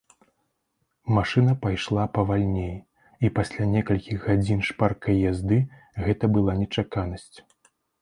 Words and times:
Машына 1.17 1.53
пайшла 1.65 2.05
павальней, 2.15 2.73
і 3.27 3.33
пасля 3.37 3.63
некалькіх 3.75 4.27
гадзін 4.27 4.67
шпаркай 4.71 5.23
язды 5.31 5.63
гэта 6.09 6.35
была 6.37 6.61
нечаканасць. 6.67 7.33